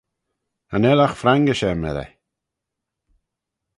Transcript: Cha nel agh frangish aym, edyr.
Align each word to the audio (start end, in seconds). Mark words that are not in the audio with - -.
Cha 0.69 0.77
nel 0.79 1.03
agh 1.05 1.17
frangish 1.21 1.65
aym, 1.67 1.83
edyr. 1.89 2.09